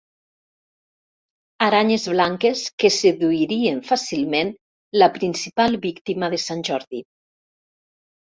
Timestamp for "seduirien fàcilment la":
2.95-5.09